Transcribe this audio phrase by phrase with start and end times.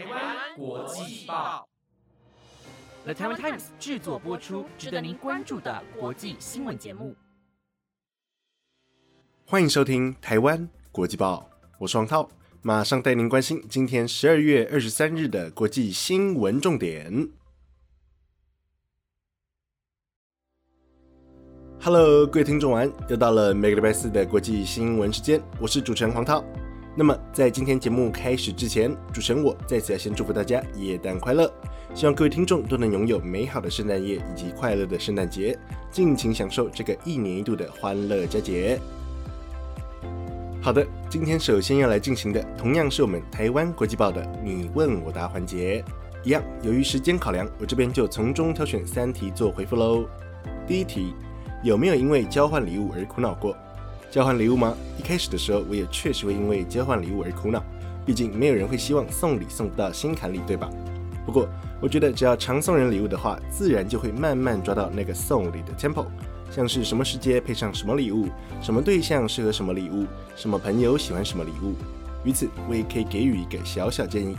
[0.00, 1.68] 台湾国际报
[3.04, 7.14] ，The Taiwan Times 制作播出，值得您关注的国际新闻节目。
[9.44, 12.26] 欢迎收听台湾国际报，我是王涛，
[12.62, 17.28] 马上带您关心今天十二月二十三日的国际新闻重点。
[21.82, 26.42] Hello，各位听众晚安，又到了每个礼拜四的国际新闻时间，我是主持人黄涛。
[26.96, 31.50] 那么在今天节目开始之前，主持人我在此要先祝福大家元旦快乐，
[31.94, 35.56] 希望各位听众都能拥有美好的圣诞夜以及快乐的圣诞节，
[35.90, 38.78] 尽情享受这个一年一度的欢乐佳节。
[40.60, 45.84] 好的，今天首先要来进行的，同样是我们台湾国际报的你问我答环节。
[46.22, 50.04] 一样，由于时间考量，我这边就从中挑选三题做回复喽。
[50.66, 51.14] 第一题，
[51.62, 53.56] 有没有因为交换礼物而苦恼过？
[54.10, 54.76] 交换礼物吗？
[54.98, 57.62] 一开始的时候，我也确实会因为交换礼物而苦恼，
[58.04, 60.68] 毕竟没有人会希望送礼送不到心坎里，对吧？
[61.24, 61.48] 不过，
[61.80, 66.06] 我觉得只要常送人礼物的话，自然就会慢慢抓到那个送礼的 tempo。
[66.50, 68.26] 像是什么时节配上什么礼物，
[68.60, 70.04] 什么对象适合什么礼物，
[70.34, 71.74] 什么朋友喜欢什么礼物。
[72.24, 74.36] 于此，我也可以给予一个小小建议：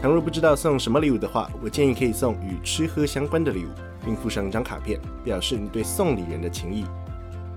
[0.00, 3.68] 倘若不知道送什么礼物的话，我建议可以送与吃喝相关的礼物，
[4.02, 6.86] 并附上一张卡片，表示你对送礼人的情谊。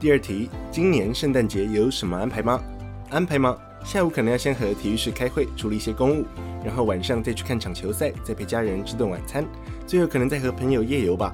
[0.04, 2.62] 第二题，今年圣诞节有什么安排吗？
[3.10, 3.58] 安排吗？
[3.86, 6.26] 下午可能要先和体育室开会，处理一些公务，
[6.62, 9.46] 然后晚上再去看场球赛，再陪家人吃顿晚餐，
[9.88, 11.34] 最后可能再和朋友夜游吧。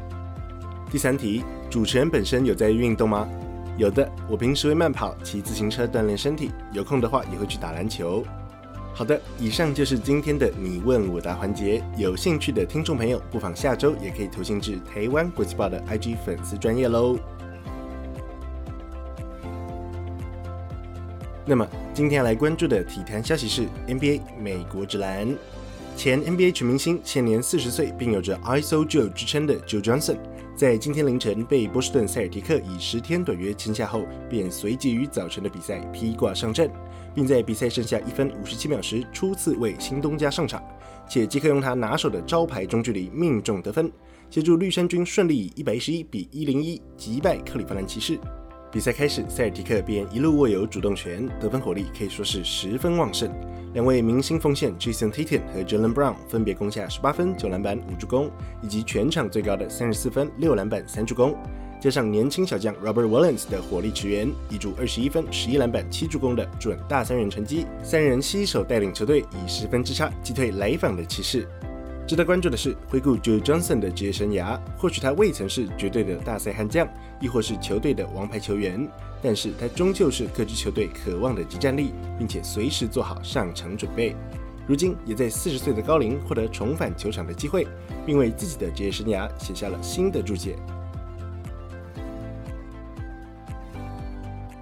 [0.91, 3.27] 第三题，主持人本身有在运动吗？
[3.75, 8.23] 有的，我平时会慢跑、骑自行车锻炼身体，有空的话也会去打篮球。
[8.93, 11.83] 好的，以上就是今天的你问我答环节。
[11.97, 17.17] 有兴趣的听众朋友，不妨下周也可以投信至台湾国际报的 IG 粉丝专业喽。
[21.49, 25.35] 那么今天来关注的体坛消息是 NBA 美国之篮
[25.97, 30.17] 前 NBA 全明星，现年四十岁，并有着 ISO Joe 之称的 Joe Johnson。
[30.55, 36.69] 在今天凌晨被波士顿塞尔提克以十天短约签下后，便随即于早晨的比赛披挂上阵，
[37.15, 40.63] 并在比赛剩下一分五十七秒时初次为新东家上场，
[41.09, 43.91] 且即刻用他拿手的招牌中距离命中得分，
[44.29, 48.19] 协助绿衫军顺利以一百一十一比一零一击败克利夫兰骑士。
[48.71, 53.27] 比赛开始，塞尔提克便一路握有主动权，得分火力可以说是十分旺盛。
[53.73, 58.29] 两位明星锋线 Jason Tatum 和 Jalen Brown 分别攻下十八分、九篮板、五助攻，
[58.61, 61.35] 以及全场最高的三十四分、六篮板、三助攻。
[61.81, 71.47] 加上年轻小将 Robert Williams 的火力驰援，一注二十一分、十一篮板、七助攻的准大三元成绩，三人携手带领球队以十分之差击退来访的骑士。
[72.09, 76.87] 值得关注的是，回顾 Joe Johnson 的职业生涯，或许他未曾是绝对的大赛悍将，
[77.21, 78.89] 亦或是球队的王牌球员，
[79.21, 84.15] 但是他终究是各支球队渴望的集战力，并且随时做好上场准备。
[84.65, 87.67] 如今也在四十岁的高龄获得重返球场的机会，
[88.07, 90.55] 并为自己的职业生涯写下了新的注解。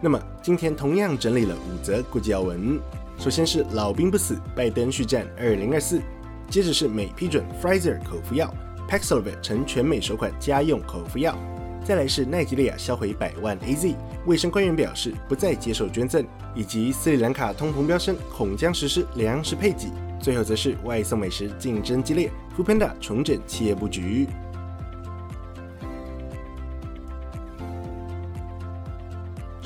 [0.02, 2.78] 那么今天同样整理了五则国际要闻，
[3.18, 6.02] 首先是老兵不死，拜登续战二零二四。
[6.50, 8.54] 接着是美批准 Pfizer 口服药
[8.90, 11.38] ，Paxlovid 成全美首款家用口服药。
[11.84, 16.26] 再来是奈及利亚销毁百万 AZ，卫生官员表示不再接受捐赠，
[16.56, 19.88] 以及斯里兰卡通膨飙升，恐将实施粮食配给。
[20.20, 24.28] 最后则是外送美食竞争激烈，Foodpanda 重整企业布局。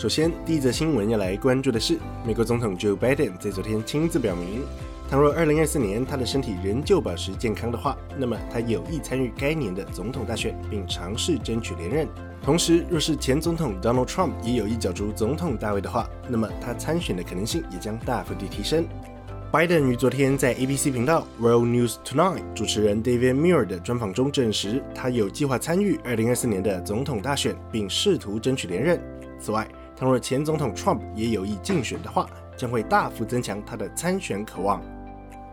[0.01, 4.63] 首先，第一则新闻要来关注的是，美国总统 Joe Biden 在昨天亲自表明。
[5.07, 12.07] 倘若二零二四年他的身体仍旧保持健康的话，那么他有意参与该年的总统大选，并尝试争取连任。
[12.41, 18.83] 同时，若是前总统 Donald Trump 也有意角逐总统大位的话，那么他参选的可能性也将大幅地提升。
[19.51, 28.99] Biden 于昨天在 ABC 频道 World News Tonight 主持人 David Muir 的专访中证实，他有计划参与二零二四年的总统大选，并试图争取连任。
[29.39, 29.67] 此外，
[30.01, 34.81] 倘若前总统 Trump 也有意竞选的话，将会大幅增强他的参选渴望。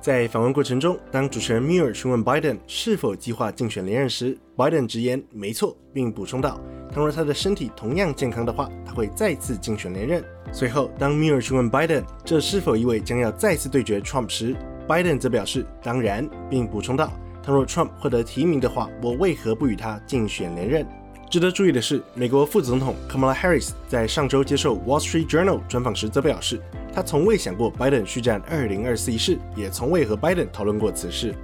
[0.01, 6.59] 在访问过程中，当主持人 Muir 询问 Biden 是否计划竞选连任时，Biden 直言没错，并补充道
[6.91, 14.57] ：“倘若他的身体同样健康的话，他会再次竞选连任。”随后，当 Muir 询问 Biden 这是否意味将要再次对决 Trump 时
[14.89, 17.13] ，Biden 则表示：“当然，并补充道：
[17.43, 20.87] 倘若 Trump 获得提名的话，我为何不与他竞选连任？”
[21.31, 26.59] 值得注意的是，美国副总统 Kamala Harris 在上周接受 Wall Street Journal 专访时则表示，
[26.95, 31.35] 他从未想过 Biden 续战2024一事，也从未和 Biden 讨论过此事。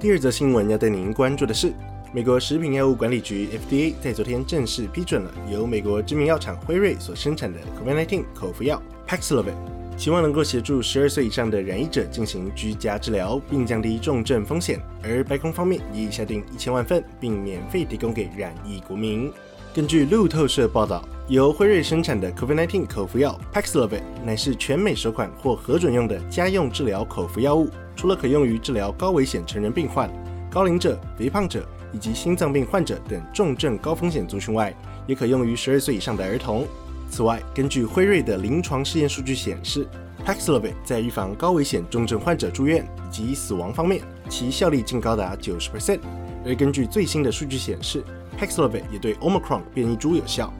[0.00, 1.74] 第二则新闻要带您关注的是，
[2.10, 9.81] 美国食品药物管理局 FDA 在昨天正式批准了由美国知名药厂辉瑞所生产的 COVID-19 口服药 Paxlovid。
[9.96, 14.80] 希望能够协助十二岁以上的染疫者进行居家治疗，并降低重症风险。
[15.02, 19.32] 而白宫方面也已下定一千万份，并免费提供给染疫国民。
[19.74, 27.70] 根据路透社报道，由辉瑞生产的 COVID-19 口服药 Paxlovid 乃是全美首款获核准用的家用治疗口服药物。
[27.94, 30.10] 除了可用于治疗高危险成人病患、
[30.50, 34.74] 高龄者、肥胖者以及心脏病患者等重症高风险族群外，
[35.06, 36.66] 也可用于十二岁以上的儿童。
[37.12, 39.86] 此外，根据辉瑞的临床试验数据显示
[40.24, 44.00] ，Paxlovid 在预防高危险重症患者住院以及死亡方面，
[44.30, 46.00] 其效力竟高达九十 percent。
[46.42, 48.02] 而根据最新的数据显示
[48.40, 50.50] ，Paxlovid 也对 Omicron 变异株有效。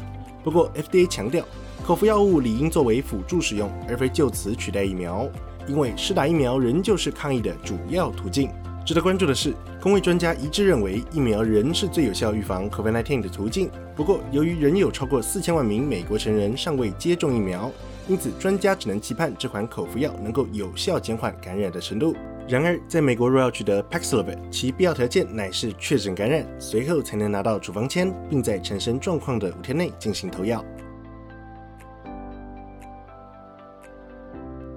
[0.45, 1.43] 不过，FDA 强调，
[1.87, 5.27] 口服药物理应作为辅助使用，而非就此取代疫苗，
[5.67, 8.51] 因为施打疫苗仍旧是抗疫的主要途径。
[8.85, 13.71] 值得关注的是，工位专家一致认为疫苗仍是最有效预防 COVID-19 的途径。
[13.95, 17.71] 不过，由于仍有超过四千万名美国成人尚未接种疫苗，
[18.09, 22.17] 因此专家只能期盼这款口服药能够有效减缓感染的程度。
[22.49, 30.63] 然而，在美国若要取得 Paxlovid，其必要条件乃是确诊感染，随后才能拿到处方签，并在产生状况的五天内进行投药。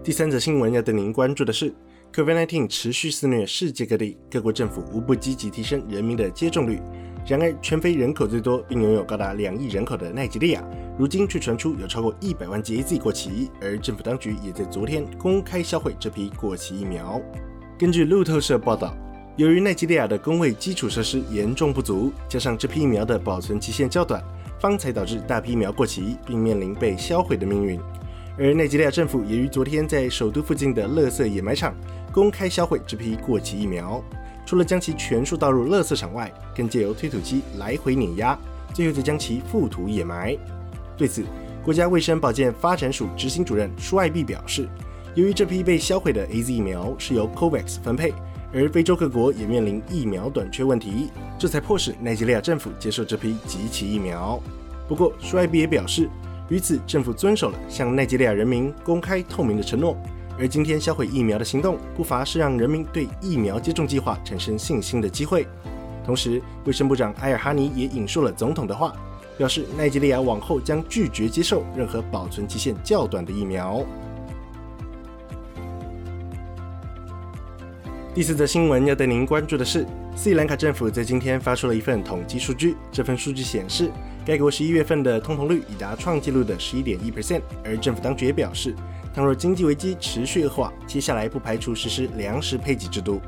[0.04, 1.74] 第三则新闻要带您关注的是。
[2.16, 6.80] COVID-19 持续肆虐世界各地，各国政府无不积极提升人民的接种率。
[7.28, 10.64] 然而，全非人口最多并拥有高达两亿人口的奈及利亚，
[10.98, 17.22] 如今却传出有超过一百万剂 AZ 过期，而政府当局也在昨天公开销毁这批过期疫苗。
[17.78, 18.96] 根据路透社报道，
[19.36, 24.24] 由于奈及利亚的工位基础设施严重不足，加上这批疫苗的保存期限较短，
[24.62, 27.78] 方才导致大批疫苗过期，并面临被销毁的命运。
[28.38, 31.74] 而奈及利亚政府也于昨天在首都附近的垃圾掩埋场。
[32.12, 34.04] 公开销毁这批过期疫苗，
[34.46, 38.38] 除了将其全数倒入垃圾场外，更借由推土机来回碾压，
[38.74, 40.38] 最后再将其覆土掩埋。
[40.98, 41.24] 对此，
[41.64, 44.68] 国家卫生保健发展署执行主任舒艾碧表示，
[45.14, 48.14] 由于这批被销毁的 A Z 疫苗是由 COVAX 分配，
[48.54, 54.42] 而非洲各国也面临疫苗短缺问题，这才迫使奈及利亚政府接受这批集齐疫苗。
[54.88, 56.10] 不过，舒艾碧也表示，
[56.50, 59.98] 于此政府遵守了向奈及利亚人民公开透明的承诺。
[60.38, 65.48] 而今天销毁疫苗的行动，不乏是让人民对疫苗接种计划产生信心的机会。
[66.06, 68.94] 同时，卫生部长埃尔哈尼也引述了总统的话，
[69.38, 73.84] 表示奈及利亚往后将拒绝接受任何保存期限较短的疫苗。
[78.16, 79.86] 第四则新闻要带您关注的是，
[80.16, 83.92] 斯里兰卡政府在今天发出了一份统计数据，这份数据显示，
[84.26, 88.74] 该国十一月份的通膨率已达创纪录的十一点一 percent，而政府当局也表示。
[89.14, 93.20] 倘若经济危机持续恶化，接下来不排除实施粮食配给制度。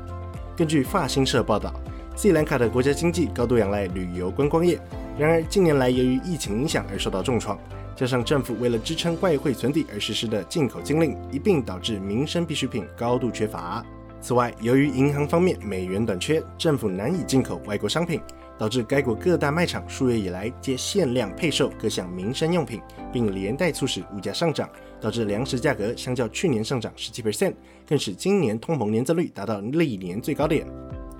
[0.56, 1.70] 根据法新社报道，
[2.16, 4.80] 斯里兰卡的国家经济高度仰赖旅游观光业，
[5.18, 7.58] 然而近年来由于疫情影响而受到重创，
[7.94, 13.84] 加上政府为了支撑外汇存底而实施的进口禁令，一并导致民生必需品高度缺乏。
[14.20, 18.20] 此外，由于银行方面美元短缺，政府难以进口外国商品。
[18.58, 22.82] 导致该国各大卖场数月以来皆限量配售各项民生用品，
[23.12, 24.68] 并连带促使物价上涨，
[25.00, 27.54] 导致粮食价格相较去年上涨十七 percent，
[27.86, 30.66] 更使今年通膨年增率达到历年最高点。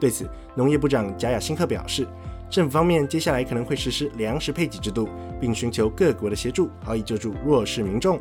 [0.01, 2.09] 对此，农业部长贾亚辛克表示，
[2.51, 5.09] 政府方面接下来可能会实施粮食配给制度，
[5.41, 8.21] 并寻求各国的协助，好以救助弱势民众。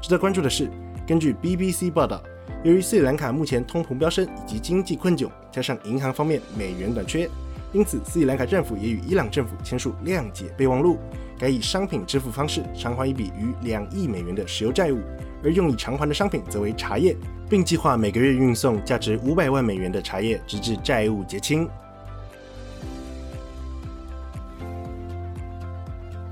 [0.00, 0.70] 值得关注的是，
[1.04, 2.22] 根据 BBC 报道，
[2.64, 7.28] 由于斯里兰卡目前通膨飙升以及经济困窘，加上银行方面美元短缺。
[7.72, 10.98] 因此，斯里兰卡政府也与伊朗政府签署谅解备忘录，
[11.38, 14.98] 改以商品支付方式偿还一笔逾两亿美元的石油债务，
[15.44, 17.14] 而用以偿还的商品则为茶叶，
[17.50, 21.68] 并计划每个月运送价值五百万美元的茶叶，直至债务结清。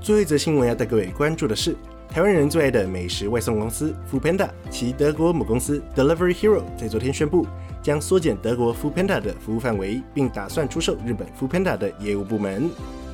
[0.01, 1.75] 最后一则新闻要带各位关注的是，
[2.15, 7.45] 台湾人最爱的美食外送公司 Foodpanda，其德国母公司 Delivery Hero 在昨天宣布。
[7.83, 12.69] 将缩减德国 Foodpanda 的服务范围，并打算出售日本 Foodpanda 的业务部门。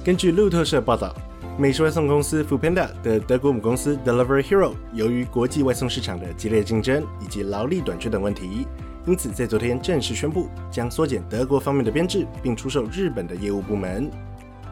[0.05, 1.15] 根据路透社报道，
[1.57, 8.67] 美食外送公司 Foodpanda 的德国母公司 Delivery Hero 由于国际外送市场的激烈竞争以及劳力短缺等问题，
[9.07, 14.11] 因此在昨天正式宣布将缩减德国方面的编制，并出售日本的业务部门。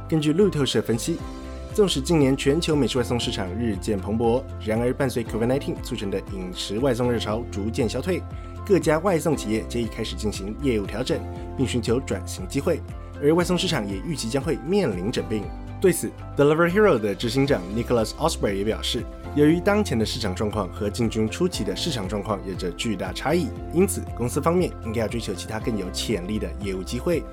[0.07, 1.17] 根据路透社分析，
[1.79, 8.21] 纵使近年全球美食外送市场日渐蓬勃，然而伴随 COVID-19 促成的饮食外送热潮逐渐消退。
[8.65, 11.17] 各家外送企业皆已开始进行业务调整，
[11.55, 12.81] 并寻求转型机会，
[13.23, 15.45] 而外送市场也预期将会面临整并。
[15.79, 19.01] 对此，Deliver Hero 的执行长 Nicholas Osprey 也表示，
[19.33, 27.23] 由于当前的市场状况和进军初期的市场状况有着巨大差异，因此公司方面应该要追求其他更有潜力的业务机会。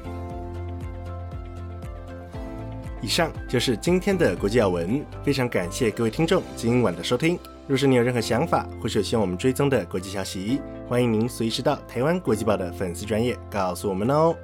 [3.06, 7.38] 以上就是今天的国际要闻，非常感谢各位听众今晚的收听。
[7.68, 14.34] 若是你有任何想法，或是有希望我们追踪的国际消息，欢迎您随时到台湾国际报的粉丝专业告诉我们哦。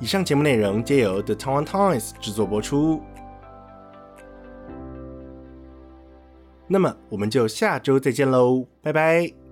[0.00, 3.00] 以上节目内容皆由 The Taiwan Times 制作播出。
[6.66, 9.45] 那么我们就下周再见喽，拜拜。